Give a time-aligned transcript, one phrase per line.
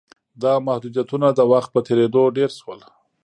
[0.41, 2.79] دا محدودیتونه د وخت په تېرېدو ډېر شول.